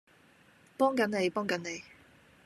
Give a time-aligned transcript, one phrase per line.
[0.79, 1.83] 幫緊你幫緊你